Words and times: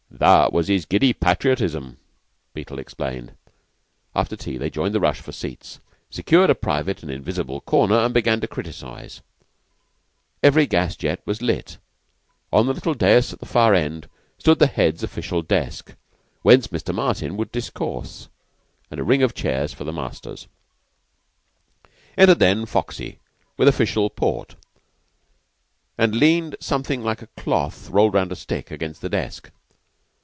"That 0.13 0.53
was 0.53 0.67
his 0.67 0.85
giddy 0.85 1.13
patriotism," 1.13 1.97
Beetle 2.53 2.77
explained. 2.77 3.33
After 4.13 4.35
tea 4.35 4.57
they 4.57 4.69
joined 4.69 4.93
the 4.93 4.99
rush 4.99 5.19
for 5.19 5.31
seats, 5.31 5.79
secured 6.11 6.51
a 6.51 6.53
private 6.53 7.01
and 7.01 7.09
invisible 7.09 7.61
corner, 7.61 7.97
and 7.97 8.13
began 8.13 8.39
to 8.41 8.47
criticise. 8.47 9.21
Every 10.43 10.67
gas 10.67 10.95
jet 10.95 11.23
was 11.25 11.41
lit. 11.41 11.79
On 12.53 12.67
the 12.67 12.73
little 12.73 12.93
dais 12.93 13.33
at 13.33 13.39
the 13.39 13.47
far 13.47 13.73
end 13.73 14.07
stood 14.37 14.59
the 14.59 14.67
Head's 14.67 15.01
official 15.01 15.41
desk, 15.41 15.95
whence 16.43 16.67
Mr. 16.67 16.93
Martin 16.93 17.35
would 17.37 17.51
discourse, 17.51 18.27
and 18.91 18.99
a 18.99 19.03
ring 19.05 19.23
of 19.23 19.33
chairs 19.33 19.73
for 19.73 19.85
the 19.85 19.93
masters. 19.93 20.47
Entered 22.15 22.37
then 22.39 22.67
Foxy, 22.67 23.17
with 23.57 23.67
official 23.67 24.09
port, 24.11 24.55
and 25.97 26.13
leaned 26.13 26.57
something 26.59 27.01
like 27.01 27.23
a 27.23 27.27
cloth 27.37 27.89
rolled 27.89 28.13
round 28.13 28.31
a 28.31 28.35
stick 28.35 28.69
against 28.69 29.01
the 29.01 29.09
desk. 29.09 29.49